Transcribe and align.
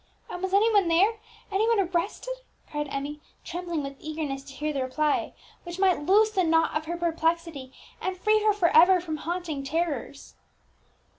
"And 0.31 0.41
was 0.41 0.51
any 0.51 0.73
one 0.73 0.87
there, 0.87 1.19
any 1.51 1.67
one 1.67 1.79
arrested?" 1.79 2.33
cried 2.67 2.87
Emmie, 2.89 3.21
trembling 3.45 3.83
with 3.83 3.97
eagerness 3.99 4.43
to 4.45 4.53
hear 4.53 4.73
the 4.73 4.81
reply, 4.81 5.35
which 5.63 5.77
might 5.77 6.07
loose 6.07 6.31
the 6.31 6.43
knot 6.43 6.75
of 6.75 6.85
her 6.85 6.97
perplexity, 6.97 7.71
and 8.01 8.17
free 8.17 8.43
her 8.43 8.51
for 8.51 8.75
ever 8.75 8.99
from 8.99 9.17
haunting 9.17 9.63
terrors. 9.63 10.33